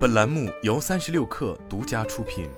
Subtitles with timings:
[0.00, 2.48] 本栏目由三十六氪独家出品。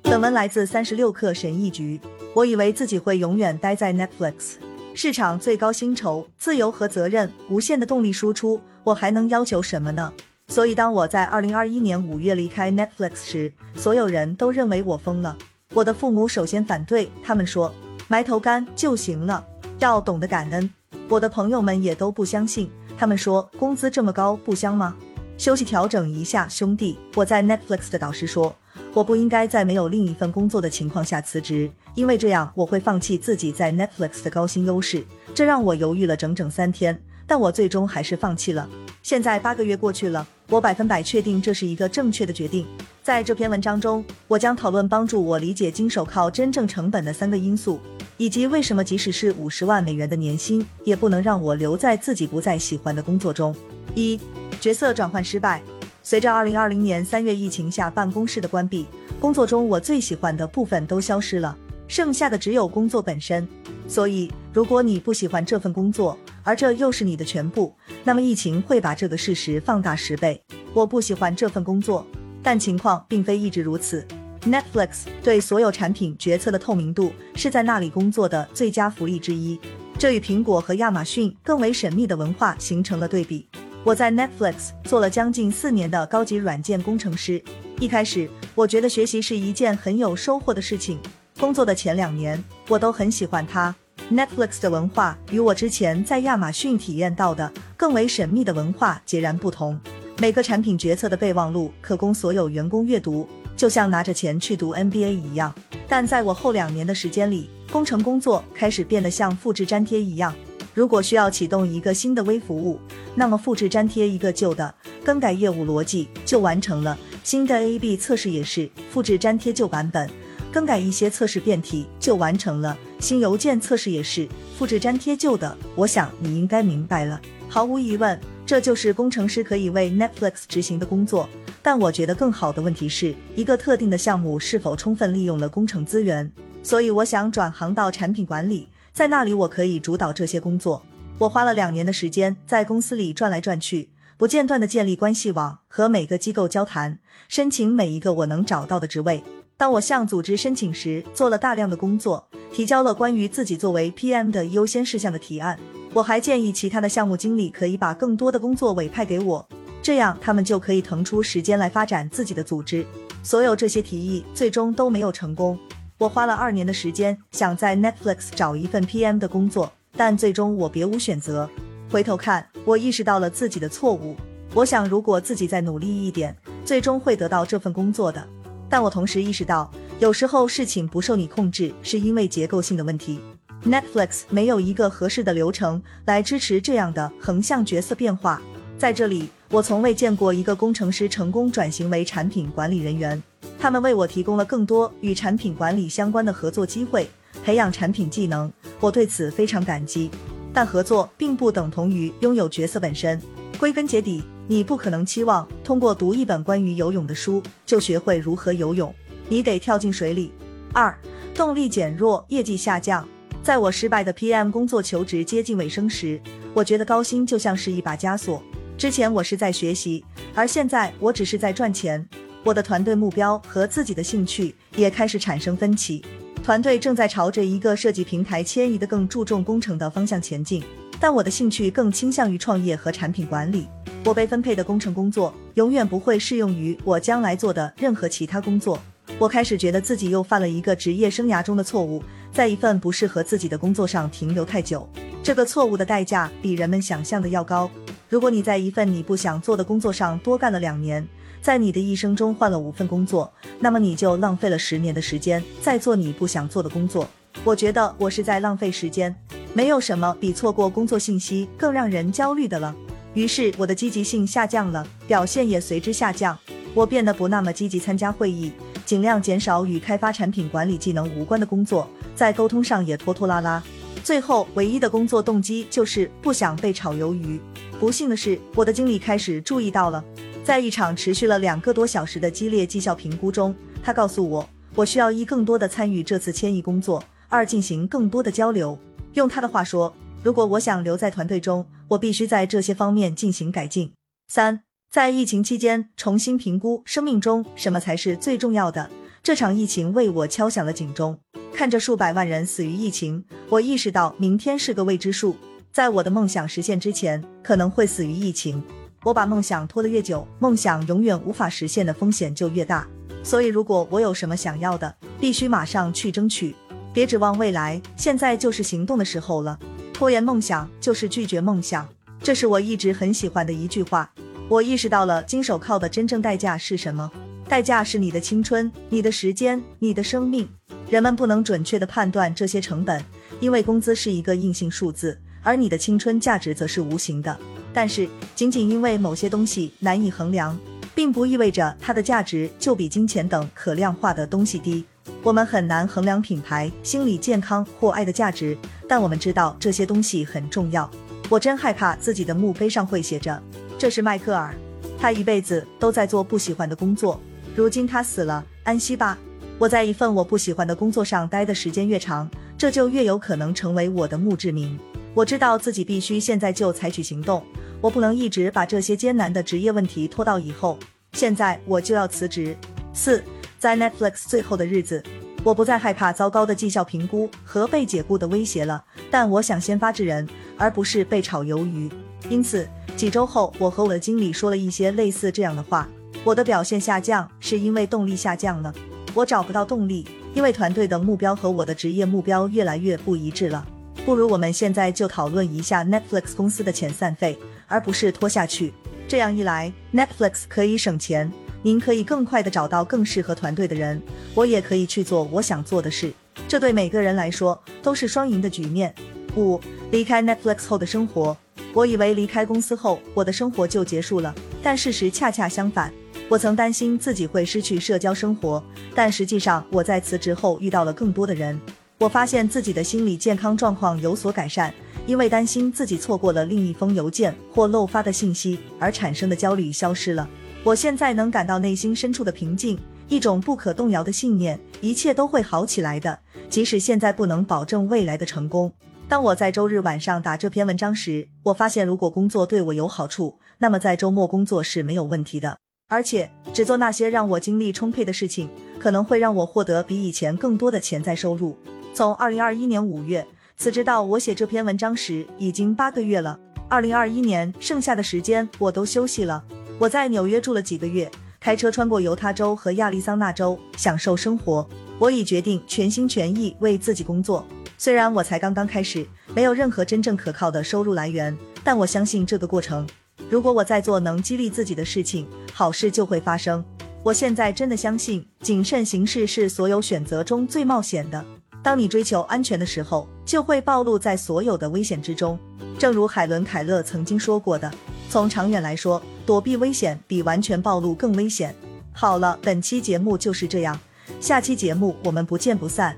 [0.00, 2.00] 本文来自三十六氪神译局。
[2.32, 4.54] 我以为自己会永远待在 Netflix，
[4.94, 10.10] 市场最高薪酬、自由和责任、无限的动力输出，我还能要求什么呢？
[10.48, 15.36] 所以，当我在二零二一年五月离开 Netflix 时，所有人都认为我疯了。
[15.74, 17.74] 我的父母首先反对，他们说
[18.08, 19.44] 埋头干就行了，
[19.80, 20.70] 要懂得感恩。
[21.10, 22.70] 我的朋友们也都不相信。
[23.02, 24.94] 他们说工资这么高不香吗？
[25.36, 26.96] 休息调整一下，兄弟。
[27.16, 28.54] 我在 Netflix 的导师说，
[28.94, 35.04] 我不应该在没有另一份工作的情况下辞职，因为这样我会放弃自己在 Netflix 的高薪优势。
[35.34, 36.96] 这让我犹豫了整整三天，
[37.26, 38.68] 但我最终还是放弃了。
[39.02, 42.64] 现在八个月过去了，我百分百确定这是一个正确的决定。
[43.02, 47.80] 在这篇文章中，我将讨论帮助我理解经手铐真正成本的三个因素。
[48.22, 53.52] 以及为什么即使是五十万美元的年薪，也不能让我留在自己不再喜欢的工作中。
[53.96, 54.16] 一、
[54.60, 55.60] 角色转换失败。
[56.04, 58.86] 随着二零二零年三月疫情下办公室的关闭，
[59.18, 63.44] 工作中我最喜欢的部分都消失了，剩下的只有工作本身。
[63.88, 70.40] 所以，如果你不喜欢这份工作，而这又是你的全部，那么疫情会把这个事实放大十倍。
[70.72, 72.06] 我不喜欢这份工作，
[72.40, 74.06] 但情况并非一直如此。
[74.44, 79.58] Netflix 对所有产品决策的透明度是在那里工作的最佳福利之一，
[79.96, 83.46] 这与苹果和亚马逊更为神秘的文化形成了对比。
[83.84, 87.40] 我在 Netflix 做了将近四年的高级软件工程师，
[87.78, 90.98] 一开始我觉得学习是一件很有收获的事情。
[91.38, 93.72] 工作的前两年，我都很喜欢它。
[94.10, 99.78] Netflix 的文化与我之前在亚马逊体验到的更为神秘的文化截然不同。
[100.18, 103.28] 每个产品决策的备忘录可供所有员工阅读。
[103.62, 105.54] 就像拿着钱去读 NBA 一样，
[105.86, 110.34] 但在我后两年的时间里，工程工作开始变得像复制粘贴一样。
[110.74, 112.80] 如果需要启动一个新的微服务，
[113.14, 116.98] 那么复制粘贴一个旧的，更改业务逻辑就完成了。
[117.22, 120.10] 新的 A/B 测试也是复制粘贴旧版本，
[120.52, 122.76] 更改一些测试变体就完成了。
[122.98, 124.28] 新邮件测试也是
[124.58, 125.56] 复制粘贴旧的。
[125.76, 127.20] 我想你应该明白了。
[127.48, 131.28] 毫无疑问，这就是工程师可以为 Netflix 执行的工作。
[131.62, 136.30] 但我觉得更好的问题是一个特定的项目是否充分利用了工程资源，
[136.62, 140.82] 所以我想转行到产品管理，在那里我可以主导这些工作。
[141.18, 149.22] 我花了两年的时间在公司里转来转去，不间断的建立关系网，和每个机构交谈，申请每一个我能找到的职位。
[149.56, 155.56] 当我向组织申请时，做了大量的工作，提交了关于自己作为 PM 的优先事项的提案。
[155.94, 159.48] 我还建议其他的项目经理可以把更多的工作委派给我。
[159.82, 162.86] 这样，他们就可以腾出时间来发展自己的组织。
[163.24, 165.58] 所有这些提议最终都没有成功。
[165.98, 171.50] 我花了二年的时间想在 Netflix 找一份 PM 的工作，但最终我别无选择。
[171.90, 174.16] 回头看，我意识到了自己的错误。
[174.54, 178.24] 我想，如果自己再努力一点，最终会得到这份工作的。
[178.68, 183.20] 但我同时意识到，有时候事情不受你控制，是因为结构性的问题。
[183.64, 188.40] Netflix 没有一个合适的流程来支持这样的横向角色变化。
[188.78, 189.28] 在这里。
[189.52, 193.22] 我从未见过一个工程师成功转型为产品管理人员，
[193.58, 197.06] 他们为我提供了更多与产品管理相关的合作机会，
[197.44, 200.10] 培养产品技能，我对此非常感激。
[200.54, 203.20] 但合作并不等同于拥有角色本身。
[203.58, 208.94] 归根结底，你不可能期望通过读一本关于游泳的书就学会如何游泳，
[209.28, 210.32] 你得跳进水里。
[210.72, 210.98] 二，
[211.34, 213.06] 动力减弱，业绩下降。
[213.42, 216.18] 在我失败的 PM 工作求职接近尾声时，
[216.54, 218.42] 我觉得高薪就像是一把枷锁。
[218.82, 220.04] 之前我是在学习，
[220.34, 222.04] 而现在我只是在赚钱。
[222.42, 226.04] 我的团队目标和自己的兴趣也开始产生分歧。
[226.42, 230.64] 团队正在朝着一个设计平台迁移的更注重工程的方向前进，
[230.98, 233.68] 但我的兴趣更倾向于创业和产品管理。
[234.04, 238.76] 我被分配的工程工作永远不会适用于我将来做的任何其他工作。
[239.16, 244.88] 我开始觉得自己又犯了一个职业生涯中的错误，在一份不适合自己的工作上停留太久。
[245.22, 247.70] 这个错误的代价比人们想象的要高。
[248.12, 251.02] 如果你在一份你不想做的工作上多干了两年，
[251.40, 257.08] 在你的一生中换了五份工作，那么你就浪费了十年的时间在做你不想做的工作。
[257.42, 259.16] 我觉得我是在浪费时间，
[259.54, 262.76] 没有什么比错过工作信息更让人焦虑的了。
[263.14, 266.38] 于是我的积极性下降了，表现也随之下降。
[266.74, 268.52] 我变得不那么积极参加会议，
[268.84, 273.62] 尽量减少与开发产品管理技能无关的工作，在沟通上也拖拖拉拉。
[274.02, 277.40] 最后，唯一的工作动机就是不想被炒鱿鱼。
[277.78, 280.04] 不幸的是，我的经理开始注意到了。
[280.44, 288.76] 在一场持续了两个多小时的激烈绩效评估中，他告诉我，我需要一更多的参与这次迁移工作，二进行更多的交流。
[289.14, 289.94] 用他的话说，
[290.24, 293.92] 如果我想留在团队中，我必须在这些方面进行改进。
[294.26, 298.90] 三，在疫情期间重新评估生命中什么才是最重要的。
[299.22, 301.20] 这场疫情为我敲响了警钟。
[301.54, 305.36] 看着数百万人死于疫情，我意识到明天是个未知数。
[305.70, 308.62] 在我的梦想实现之前，可能会死于疫情。
[309.04, 312.86] 我把梦想拖得越久，梦想永远无法实现的风险就越大。
[313.22, 316.54] 所以，如果我有什么想要的，必须马上去争取，
[316.92, 319.58] 别指望未来，现在就是行动的时候了。
[319.92, 321.86] 拖延梦想就是拒绝梦想，
[322.22, 324.10] 这是我一直很喜欢的一句话。
[324.48, 327.10] 我意识到了金手铐的真正代价是什么？
[327.48, 330.48] 代价是你的青春、你的时间、你的生命。
[330.92, 333.02] 人们不能准确的判断这些成本，
[333.40, 337.34] 因为工资是一个硬性数字，而你的青春价值则是无形的。
[337.72, 340.54] 但是，仅仅因为某些东西难以衡量，
[340.94, 344.84] 并不意味着它的价值就比金钱等可量化的东西低。
[345.22, 348.54] 我们很难衡量品牌、心理健康或爱的价值，
[348.86, 350.90] 但我们知道这些东西很重要。
[351.30, 353.42] 我真害怕自己的墓碑上会写着
[353.80, 354.54] ：“这是迈克尔，
[354.98, 357.18] 他一辈子都在做不喜欢的工作，
[357.56, 359.16] 如今他死了，安息吧。”
[359.62, 362.28] 我在一份我不喜欢的工作上待的时间越长，
[362.58, 364.76] 这就越有可能成为我的墓志铭。
[365.14, 367.40] 我知道自己必须现在就采取行动。
[367.80, 370.76] 我不能一直把这些艰难的职业问题拖到以后。
[371.12, 372.56] 现在我就要辞职。
[372.92, 373.22] 四，
[373.56, 375.00] 在 Netflix 最后的日子，
[375.44, 378.82] 我不再害怕糟糕的绩效评估和被解雇的威胁了。
[379.12, 381.88] 但我想先发制人，而不是被炒鱿鱼。
[382.28, 385.88] 因此，几周后，我和我的经理说了一些类似这样的话：
[386.24, 388.74] 我的表现下降是因为动力下降了。
[389.14, 393.66] 我找不到动力，因为团队的目标和我的职业目标越来越不一致了。
[394.04, 397.38] 不如我们现在就讨论一下 Netflix 公司的遣散费。
[397.68, 398.70] 而不是拖下去，
[399.08, 401.32] 这样一来，Netflix 可以省钱，
[401.62, 404.02] 您可以更快的找到更适合团队的人，
[404.34, 406.12] 我也可以去做我想做的事，
[406.46, 408.94] 这对每个人来说都是双赢的局面。
[409.36, 409.58] 五，
[409.90, 411.34] 离开 Netflix 后的生活，
[411.72, 415.90] 我以为离开公司后我的生活就结束了，但事实恰恰相反，
[416.32, 418.64] 我曾担心自己会失去社交生活，
[418.94, 421.60] 但实际上我在辞职后遇到了更多的人，
[421.98, 424.72] 我发现自己的心理健康状况有所改善。
[425.06, 430.26] 因为担心自己错过了另一封邮件或漏发的信息而产生的焦虑消失了。
[430.64, 436.18] 我现在能感到内心深处的平静，一种不可动摇的信念，一切都会好起来的。
[436.48, 438.72] 即使现在不能保证未来的成功。
[439.06, 445.58] 当我在周日晚上打这篇文章时，我发现如果工作对我有好处，那么在周末工作是没有问题的。
[445.92, 448.48] 而且只做那些让我精力充沛的事情，
[448.78, 451.54] 可能会让我获得比以前更多的潜在收入。
[451.92, 453.26] 从二零二一年五月。
[453.58, 456.36] 辞职到我写这篇文章时，已经八个月了。
[456.68, 459.44] 二零二一年剩下的时间，我都休息了。
[459.78, 461.08] 我在纽约住了几个月，
[461.38, 464.68] 开车穿过犹他州和亚利桑那州，享受生活。
[464.98, 467.46] 我已决定全心全意为自己工作。
[467.78, 472.84] 虽然我才刚刚开始，没有任何真正可靠的收入来源，但我相信这个过程。
[473.32, 476.62] 如果我在做能激励自己的事情，好事就会发生。
[477.02, 481.24] 我现在真的相信，谨慎行事是所有选择中最冒险的。
[481.62, 485.38] 当你追求安全的时候，就会暴露在所有的危险之中。
[485.78, 487.72] 正如海伦·凯勒曾经说过的
[488.10, 491.54] ：“从长远来说，躲避危险比完全暴露更危险。”
[491.94, 493.80] 好了，本期节目就是这样，
[494.20, 495.96] 下期节目我们不见不散。